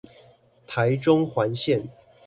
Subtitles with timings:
[0.65, 1.89] 台中環線